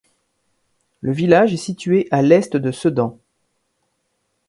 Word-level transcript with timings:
Le 1.01 1.11
village 1.11 1.53
est 1.53 1.57
situé 1.57 2.07
à 2.09 2.23
l'est 2.23 2.57
de 2.57 2.71
Sedan. 2.71 3.19